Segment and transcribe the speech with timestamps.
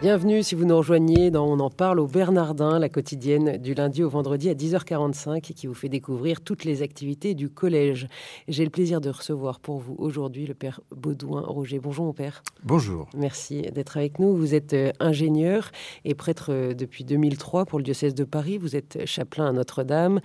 [0.00, 4.02] Bienvenue si vous nous rejoignez dans On en parle au Bernardin, la quotidienne du lundi
[4.02, 8.08] au vendredi à 10h45 qui vous fait découvrir toutes les activités du collège.
[8.48, 11.80] J'ai le plaisir de recevoir pour vous aujourd'hui le père Baudouin Roger.
[11.80, 12.42] Bonjour mon père.
[12.64, 13.10] Bonjour.
[13.14, 14.34] Merci d'être avec nous.
[14.34, 15.70] Vous êtes euh, ingénieur
[16.06, 18.56] et prêtre euh, depuis 2003 pour le diocèse de Paris.
[18.56, 20.20] Vous êtes chapelain à Notre-Dame,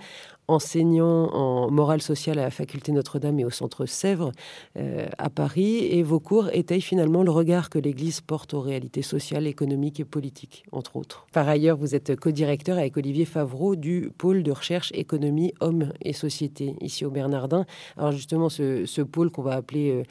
[0.48, 4.32] enseignant en morale sociale à la faculté Notre-Dame et au centre Sèvres
[4.76, 5.86] euh, à Paris.
[5.90, 10.04] Et vos cours étayent finalement le regard que l'Église porte aux réalités sociales, économiques et
[10.04, 11.26] politiques, entre autres.
[11.32, 16.12] Par ailleurs, vous êtes co-directeur avec Olivier Favreau du pôle de recherche économie, hommes et
[16.12, 17.66] société ici au Bernardin.
[17.96, 20.04] Alors justement, ce, pôle qu'on va appeler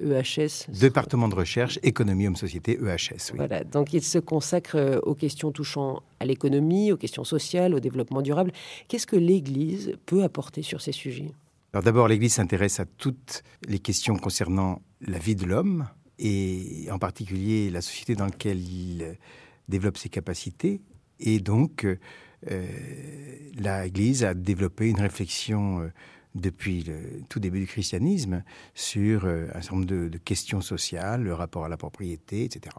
[0.00, 0.66] EHS.
[0.68, 3.32] E Département de recherche économie, hommes, société, EHS.
[3.34, 7.80] Voilà, donc il se consacre euh, aux questions touchant à l'économie, aux questions sociales, au
[7.80, 8.52] développement durable.
[8.88, 9.69] Qu'est-ce que l'Église
[10.06, 11.32] peut apporter sur ces sujets
[11.72, 16.98] Alors d'abord, l'Église s'intéresse à toutes les questions concernant la vie de l'homme et en
[16.98, 19.16] particulier la société dans laquelle il
[19.68, 20.80] développe ses capacités.
[21.18, 21.86] Et donc,
[22.50, 22.66] euh,
[23.54, 25.92] l'Église a développé une réflexion euh,
[26.34, 28.42] depuis le tout début du christianisme
[28.74, 32.74] sur euh, un certain nombre de, questions sociales, le rapport à la propriété, etc.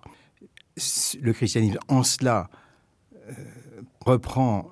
[1.21, 2.49] Le christianisme, en cela,
[3.99, 4.71] reprend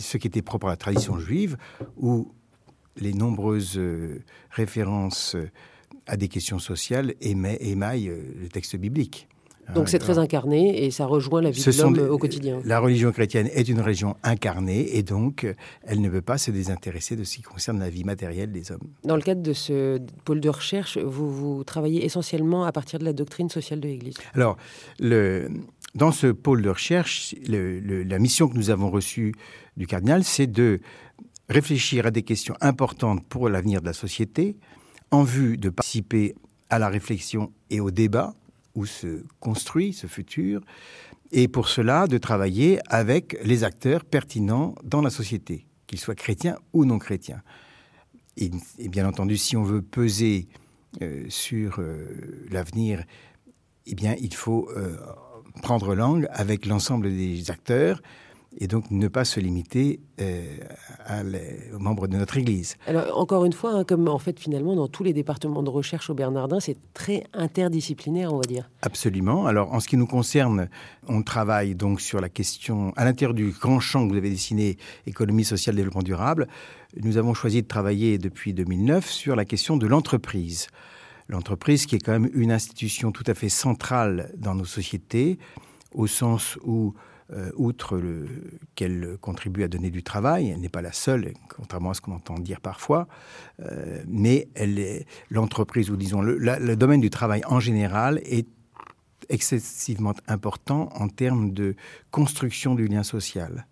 [0.00, 1.56] ce qui était propre à la tradition juive,
[1.96, 2.32] où
[3.00, 5.50] les nombreuses euh, références euh,
[6.06, 9.28] à des questions sociales émaillent euh, le texte biblique.
[9.74, 12.58] Donc c'est très incarné et ça rejoint la vie de l'homme au quotidien.
[12.64, 15.46] La religion chrétienne est une religion incarnée et donc
[15.82, 18.88] elle ne veut pas se désintéresser de ce qui concerne la vie matérielle des hommes.
[19.04, 23.04] Dans le cadre de ce pôle de recherche, vous, vous travaillez essentiellement à partir de
[23.04, 24.14] la doctrine sociale de l'Église.
[24.32, 24.56] Alors,
[25.00, 25.50] le,
[25.98, 29.34] dans ce pôle de recherche, la mission que nous avons reçue
[29.76, 30.80] du cardinal, c'est de
[31.48, 34.56] réfléchir à des questions importantes pour l'avenir de la société,
[35.10, 36.36] en vue de participer
[36.70, 38.34] à la réflexion et au débat
[38.76, 40.60] où se construit ce futur,
[41.32, 46.58] et pour cela de travailler avec les acteurs pertinents dans la société, qu'ils soient chrétiens
[46.72, 47.42] ou non chrétiens.
[48.36, 48.50] Et,
[48.88, 50.46] bien entendu, si on veut peser
[51.02, 53.02] euh, sur euh, l'avenir,
[53.86, 54.96] eh bien, il faut euh,
[55.58, 58.00] prendre langue avec l'ensemble des acteurs
[58.56, 60.58] et donc ne pas se limiter euh,
[61.74, 62.76] aux membres de notre Église.
[62.86, 66.08] Alors encore une fois, hein, comme en fait finalement dans tous les départements de recherche
[66.10, 68.70] au Bernardin, c'est très interdisciplinaire, on va dire.
[68.82, 69.46] Absolument.
[69.46, 70.68] Alors en ce qui nous concerne,
[71.08, 74.78] on travaille donc sur la question à l'intérieur du grand champ que vous avez dessiné,
[75.06, 76.48] économie sociale, développement durable.
[77.02, 80.68] Nous avons choisi de travailler depuis 2009 sur la question de l'entreprise
[81.28, 85.38] l'entreprise qui est quand même une institution tout à fait centrale dans nos sociétés,
[85.92, 86.94] au sens où,
[87.32, 88.00] euh, outre
[88.74, 92.12] qu'elle contribue à donner du travail, elle n'est pas la seule, contrairement à ce qu'on
[92.12, 93.06] entend dire parfois,
[93.60, 94.48] euh, mais
[95.30, 98.48] l'entreprise, ou disons le, le domaine du travail en général, est
[99.28, 101.76] excessivement important en termes de
[102.10, 103.66] construction du lien social.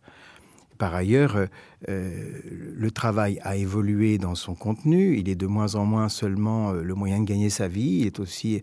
[0.78, 1.46] Par ailleurs, euh,
[1.88, 2.40] euh,
[2.74, 5.16] le travail a évolué dans son contenu.
[5.18, 8.06] Il est de moins en moins seulement euh, le moyen de gagner sa vie, il
[8.06, 8.62] est aussi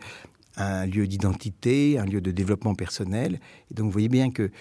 [0.56, 3.40] un lieu d'identité, un lieu de développement personnel.
[3.72, 4.52] Et donc vous voyez bien que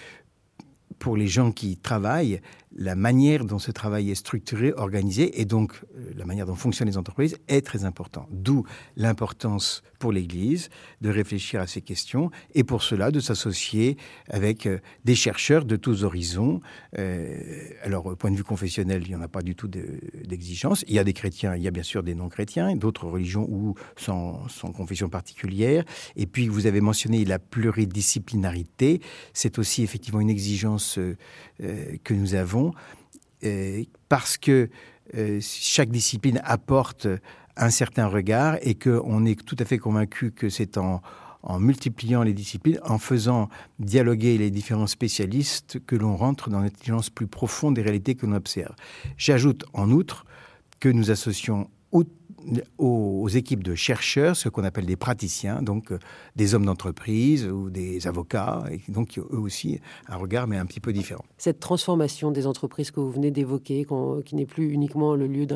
[0.97, 2.41] pour les gens qui travaillent,
[2.75, 6.87] la manière dont ce travail est structuré, organisé, et donc euh, la manière dont fonctionnent
[6.87, 8.27] les entreprises est très important.
[8.31, 10.69] D'où l'importance pour l'Église
[11.01, 13.97] de réfléchir à ces questions et pour cela de s'associer
[14.29, 16.61] avec euh, des chercheurs de tous horizons.
[16.97, 17.39] Euh,
[17.83, 20.83] alors, au point de vue confessionnel, il n'y en a pas du tout d'exigence.
[20.87, 23.75] il y a des chrétiens, il y a bien sûr des non-chrétiens, d'autres religions ou
[23.95, 25.83] sans, sans confession particulière.
[26.15, 29.01] Et puis, vous avez mentionné la pluridisciplinarité.
[29.33, 30.99] C'est aussi effectivement une exigence
[31.59, 32.62] que nous avons
[33.43, 34.69] euh, parce que
[35.15, 37.07] euh, chaque discipline apporte
[37.55, 41.01] un certain regard et qu'on est tout à fait convaincu que c'est en,
[41.43, 47.09] en multipliant les disciplines, en faisant dialoguer les différents spécialistes, que l'on rentre dans l'intelligence
[47.09, 48.73] plus profonde des réalités que l'on observe.
[49.17, 50.25] J'ajoute en outre
[50.79, 51.69] que nous associons
[52.77, 55.99] aux, équipes de chercheurs, ce qu'on appelle des praticiens, donc euh,
[56.35, 60.79] des hommes d'entreprise ou des avocats, et donc eux aussi un regard mais un petit
[60.79, 61.23] peu différent.
[61.37, 63.85] Cette transformation des entreprises que vous venez d'évoquer,
[64.25, 65.47] qui n'est plus uniquement le lieu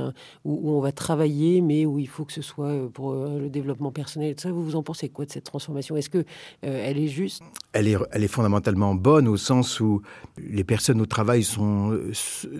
[0.43, 3.49] où, on va travailler, mais où il faut que ce soit euh, pour euh, le
[3.49, 5.95] développement personnel, ça, vous vous en pensez quoi de cette transformation?
[5.97, 6.25] Est-ce que
[6.61, 7.43] elle est juste?
[7.73, 10.01] Elle est, elle est fondamentalement bonne au sens où
[10.37, 11.97] les personnes au travail sont,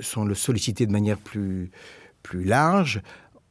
[0.02, 1.72] sont sollicitées de manière plus,
[2.24, 3.02] plus large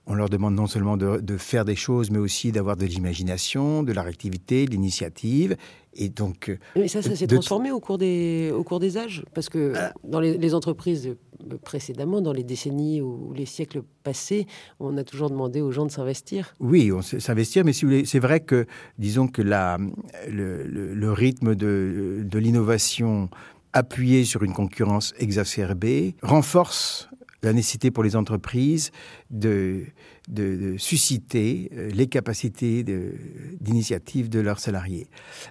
[0.08, 3.93] On leur demande non seulement de, faire des choses, mais aussi d'avoir de l'imagination, de
[3.93, 5.56] la réactivité, de l'initiative.
[5.94, 9.49] Et donc, mais ça, ça s'est transformé au cours des au cours des âges, parce
[9.49, 9.93] que ah.
[10.05, 11.17] dans les, entreprises
[11.62, 14.47] précédemment, dans les décennies ou les siècles passés,
[14.79, 16.55] on a toujours demandé aux gens de s'investir.
[16.61, 18.67] Oui, on s'investir, mais si c'est vrai que
[18.99, 19.79] disons que la,
[20.29, 23.31] le, rythme de, de l'innovation
[23.73, 27.09] appuyé sur une concurrence exacerbée renforce
[27.46, 28.90] la nécessité pour les entreprises
[29.31, 29.87] de,
[30.78, 32.84] susciter euh, les capacités
[33.60, 35.06] d'initiative de, leurs salariés.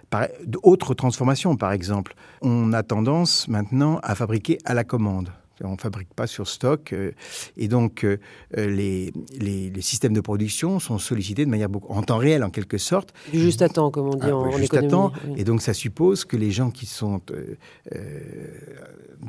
[0.09, 0.27] Par,
[0.63, 5.31] autre transformation, par exemple, on a tendance maintenant à fabriquer à la commande.
[5.63, 6.91] On ne fabrique pas sur stock.
[6.93, 7.11] Euh,
[7.57, 8.17] et donc, euh,
[8.55, 12.77] les, les, systèmes de production sont sollicités de manière beaucoup, en temps réel, en quelque
[12.77, 13.13] sorte.
[13.33, 15.11] juste à temps, comme on dit ah, en, juste à temps.
[15.37, 17.55] Et donc, ça suppose que les gens qui sont euh,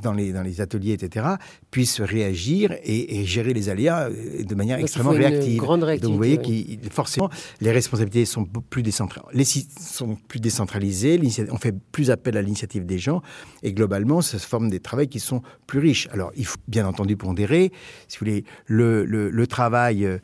[0.02, 1.26] dans, les, dans les ateliers, etc.,
[1.70, 5.60] puissent réagir et, gérer les aléas de manière extrêmement réactive.
[5.60, 7.30] Donc, vous voyez que forcément,
[7.60, 11.20] les responsabilités sont plus, sont plus décentralisées.
[11.50, 13.22] On fait plus appel à l'initiative des gens.
[13.62, 16.08] Et globalement, ça se forme des travaux qui sont plus riches.
[16.16, 17.70] Alors, il faut bien entendu pondérer,
[18.08, 20.18] si vous voulez, le, travail euh,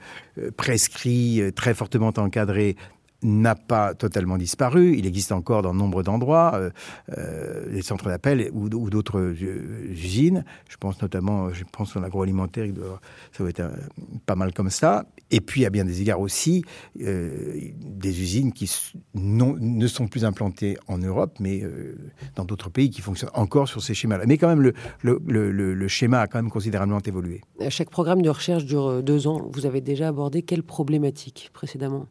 [0.56, 2.76] prescrit, euh, très fortement encadré,
[3.22, 4.96] n'a pas totalement disparu.
[4.96, 6.70] Il existe encore dans nombre d'endroits, euh,
[7.16, 10.44] euh, des centres d'appel ou, d'autres euh, usines.
[10.68, 12.66] Je pense notamment, je pense en l'agroalimentaire,
[13.32, 13.62] ça va être
[14.26, 15.06] pas mal comme ça.
[15.30, 16.62] Et puis, à bien des égards aussi,
[16.94, 18.70] des usines qui
[19.14, 21.62] ne sont plus implantées en Europe, mais
[22.36, 24.24] dans d'autres pays qui fonctionnent encore sur ces schémas-là.
[24.26, 24.72] Mais quand même,
[25.02, 27.40] le, schéma a quand même considérablement évolué.
[27.70, 29.48] Chaque programme de recherche dure deux ans.
[29.50, 32.08] Vous avez déjà abordé quelles problématiques précédemment?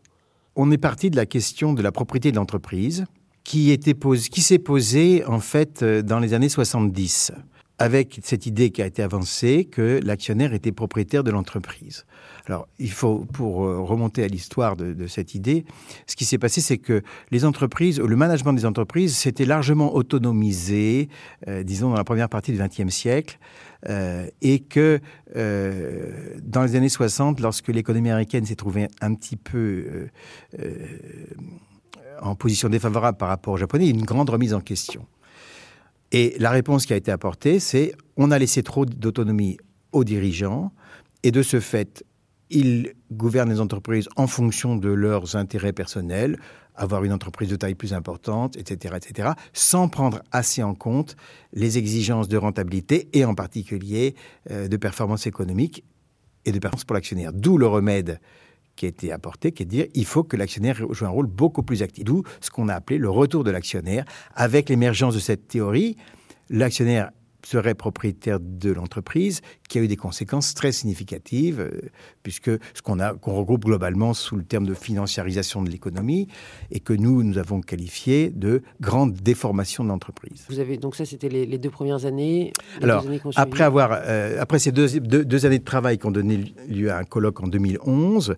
[0.55, 3.05] On est parti de la question de la propriété de l'entreprise
[3.43, 7.31] qui qui s'est posée en fait euh, dans les années 70
[7.81, 12.05] avec cette idée qui a été avancée que l'actionnaire était propriétaire de l'entreprise.
[12.45, 15.65] Alors, il faut, pour euh, remonter à l'histoire de, cette idée,
[16.05, 17.01] ce qui s'est passé, c'est que
[17.31, 21.09] les entreprises, le management des entreprises s'était largement autonomisé,
[21.47, 23.39] euh, disons, dans la première partie du XXe siècle,
[23.89, 24.99] euh, et que
[25.35, 30.07] dans les années 60, lorsque l'économie américaine s'est trouvée un petit peu
[32.21, 35.05] en position défavorable par rapport aux Japonais, une grande remise en question.
[36.11, 39.57] Et la réponse qui a été apportée, c'est on a laissé trop d'autonomie
[39.91, 40.71] aux dirigeants
[41.23, 42.03] et de ce fait,
[42.49, 46.37] ils gouvernent les entreprises en fonction de leurs intérêts personnels,
[46.81, 51.15] avoir une entreprise de taille plus importante, etc., etc., sans prendre assez en compte
[51.53, 54.15] les exigences de rentabilité et en particulier
[54.49, 55.83] euh, de performance économique
[56.45, 57.33] et de performance pour l'actionnaire.
[57.33, 58.19] D'où le remède
[58.75, 61.27] qui a été apporté, qui est de dire il faut que l'actionnaire joue un rôle
[61.27, 62.03] beaucoup plus actif.
[62.03, 64.05] D'où ce qu'on a appelé le retour de l'actionnaire.
[64.33, 65.97] Avec l'émergence de cette théorie,
[66.49, 67.11] l'actionnaire
[67.45, 71.89] serait propriétaire de l'entreprise, qui a eu des conséquences très significatives, euh,
[72.23, 76.27] puisque ce qu'on a, qu'on regroupe globalement sous le terme de financiarisation de l'économie,
[76.71, 80.45] et que nous, nous avons qualifié de grande déformation de l'entreprise.
[80.49, 82.53] Vous avez, donc ça, c'était les, deux premières années.
[82.81, 83.05] Alors,
[83.35, 86.97] après avoir, euh, après ces deux, deux, années de travail qui ont donné lieu à
[86.97, 88.35] un colloque en 2011,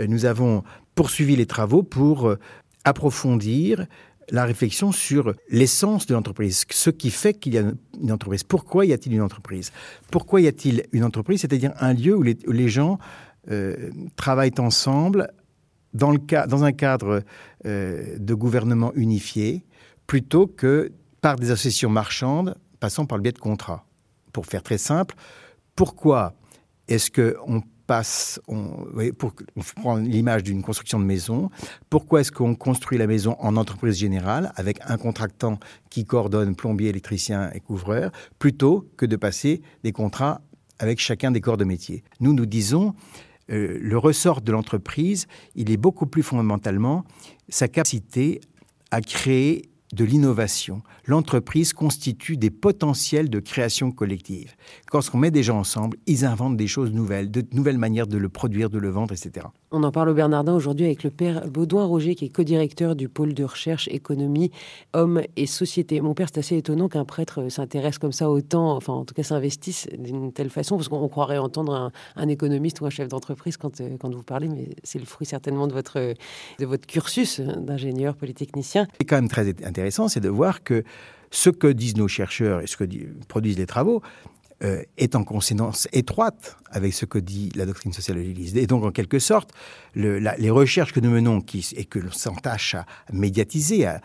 [0.00, 0.62] euh, nous avons
[0.94, 2.36] poursuivi les travaux pour
[2.84, 3.86] approfondir
[4.30, 8.42] la réflexion sur l'essence de l'entreprise, ce qui fait qu'il y a une entreprise.
[8.42, 9.72] Pourquoi y a-t-il une entreprise?
[10.10, 11.40] Pourquoi y a-t-il une entreprise?
[11.40, 12.98] C'est-à-dire un lieu où les, gens
[13.50, 15.28] euh, travaillent ensemble
[15.92, 17.22] dans, le dans un cadre
[17.66, 19.64] euh, de gouvernement unifié,
[20.06, 23.86] plutôt que par des associations marchandes passant par le biais de contrats.
[24.32, 25.14] Pour faire très simple,
[25.76, 26.34] pourquoi
[26.88, 27.62] est-ce qu'on
[28.48, 28.86] on,
[29.18, 31.50] pour, on prend l'image d'une construction de maison,
[31.90, 35.58] pourquoi est-ce qu'on construit la maison en entreprise générale avec un contractant
[35.90, 40.40] qui coordonne plombier, électricien et couvreur, plutôt que de passer des contrats
[40.78, 42.04] avec chacun des corps de métier?
[42.20, 42.94] Nous, nous disons,
[43.50, 47.04] euh, le ressort de l'entreprise, il est beaucoup plus fondamentalement
[47.48, 48.40] sa capacité
[48.90, 50.82] à créer de l'innovation.
[51.06, 54.54] L'entreprise constitue des potentiels de création collective.
[54.90, 58.18] Quand on met des gens ensemble, ils inventent des choses nouvelles, de nouvelles manières de
[58.18, 59.46] le produire, de le vendre, etc.
[59.70, 63.08] On en parle au Bernardin aujourd'hui avec le père Baudouin Roger, qui est co-directeur du
[63.08, 64.52] pôle de recherche économie,
[64.92, 66.00] hommes et société.
[66.00, 69.24] Mon père, c'est assez étonnant qu'un prêtre s'intéresse comme ça autant, enfin en tout cas
[69.24, 73.80] s'investisse d'une telle façon, parce qu'on croirait entendre un, économiste ou un chef d'entreprise quand,
[73.80, 78.14] euh, quand vous parlez, mais c'est le fruit certainement de votre, de votre cursus d'ingénieur
[78.16, 78.86] polytechnicien.
[78.98, 80.84] C'est quand même très intéressant, c'est de voir que
[81.30, 82.84] ce que disent nos chercheurs et ce que
[83.28, 84.02] produisent les travaux,
[84.62, 88.56] euh, est en consonance étroite avec ce que dit la doctrine sociale de l'Église.
[88.56, 89.50] Et donc, en quelque sorte,
[89.96, 94.00] les recherches que nous menons qui, et que l'on s'entache à médiatiser, à,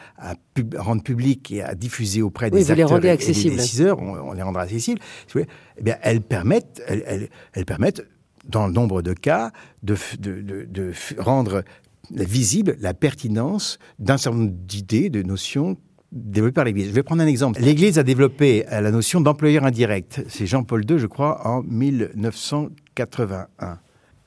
[0.75, 4.99] rendre publiques et à diffuser auprès des acteurs et, des décideurs, on, les rendra accessibles,
[5.35, 5.45] eh
[5.81, 8.01] bien, elles permettent, elles, permettent
[8.43, 9.51] dans le nombre de cas,
[9.83, 11.63] de, de rendre
[12.11, 15.77] visible la pertinence d'un certain nombre d'idées, de notions
[16.11, 16.87] développées par l'Église.
[16.87, 17.61] Je vais prendre un exemple.
[17.61, 20.25] L'Église a développé la notion d'employeur indirect.
[20.27, 23.79] C'est Jean-Paul II, je crois, en 1981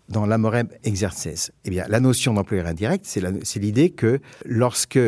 [0.08, 1.52] dans l'Amorem Exerces.
[1.64, 4.98] Eh bien, la notion d'employeur indirect, c'est l'idée que lorsque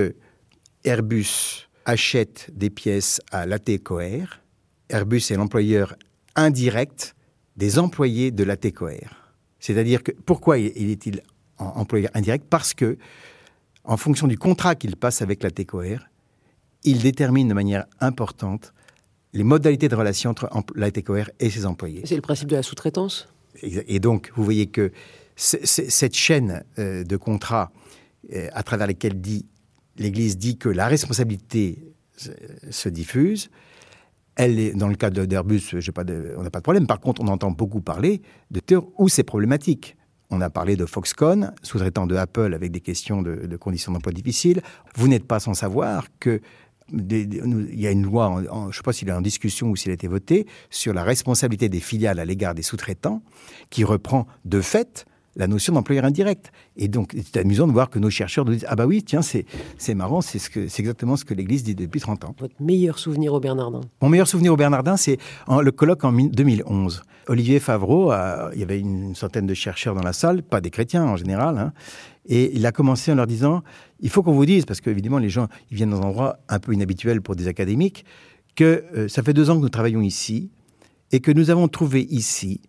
[0.85, 4.41] Airbus achète des pièces à l'ATCOR,
[4.89, 5.95] Airbus est l'employeur
[6.35, 7.15] indirect
[7.57, 9.31] des employés de l'ATCOR.
[9.61, 11.23] C'est-à-dire que pourquoi il est-il
[11.59, 12.99] employeur indirect Parce que,
[13.85, 15.99] en fonction du contrat qu'il passe avec l'ATCOR,
[16.85, 18.73] il détermine de manière importante
[19.33, 22.03] les modalités de relation entre l'ATCOR et ses employés.
[22.05, 23.29] C'est le principe de la sous-traitance?
[23.63, 24.93] Et donc, vous voyez que
[25.37, 27.73] cette chaîne euh, de contrats
[28.33, 29.21] euh, à travers lesquels
[29.97, 31.95] l'Église dit que la responsabilité
[32.71, 33.51] se diffuse,
[34.37, 36.87] elle est, dans le cas d'Airbus, on n'a pas de problème.
[36.87, 39.97] Par contre, on entend beaucoup parler de théories où c'est problématique.
[40.31, 44.63] On a parlé de Foxconn, sous-traitant de Apple avec des questions de, conditions d'emploi difficiles.
[44.97, 46.41] Vous n'êtes pas sans savoir que
[46.93, 49.91] il y a une loi, je ne sais pas s'il est en discussion ou s'il
[49.91, 53.23] a été voté, sur la responsabilité des filiales à l'égard des sous-traitants,
[53.71, 56.53] qui reprend de fait la notion d'employeur indirect.
[56.77, 59.23] Et donc, c'est amusant de voir que nos chercheurs nous disent Ah, bah oui, tiens,
[59.23, 59.45] c'est,
[59.95, 62.35] marrant, c'est, ce que, c'est exactement ce que l'Église dit depuis 30 ans.
[62.39, 67.03] Votre meilleur souvenir au Bernardin Mon meilleur souvenir au Bernardin, c'est le colloque en 2011.
[67.27, 68.13] Olivier Favreau,
[68.53, 71.57] il y avait une centaine de chercheurs dans la salle, pas des chrétiens en général,
[71.57, 71.73] hein,
[72.27, 73.63] et il a commencé en leur disant
[74.01, 76.59] il faut qu'on vous dise, parce qu'évidemment, les gens ils viennent dans un endroit un
[76.59, 78.05] peu inhabituel pour des académiques,
[78.55, 80.51] que euh, ça fait deux ans que nous travaillons ici
[81.13, 82.61] et que nous avons trouvé ici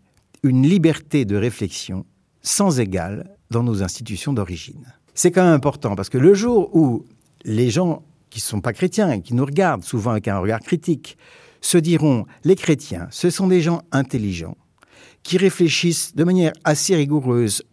[0.44, 2.06] une liberté de réflexion
[2.46, 4.86] sans égale dans nos institutions d'origine.
[5.14, 7.06] C'est quand même important parce que le jour où
[7.44, 10.60] les gens qui ne sont pas chrétiens et qui nous regardent souvent avec un regard
[10.60, 11.18] critique
[11.62, 14.58] se diront les chrétiens, ce sont des gens intelligents
[15.24, 17.64] qui réfléchissent de manière assez rigoureuse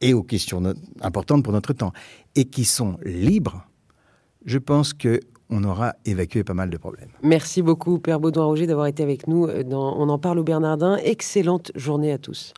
[0.00, 0.62] et aux questions
[1.00, 1.92] importantes pour notre temps,
[2.34, 3.66] et qui sont libres,
[4.44, 5.20] je pense que
[5.50, 7.08] on aura évacué pas mal de problèmes.
[7.22, 9.46] Merci beaucoup, Père Baudouin-Roger, d'avoir été avec nous.
[9.64, 10.98] Dans On en parle au Bernardin.
[10.98, 12.52] Excellente journée à tous.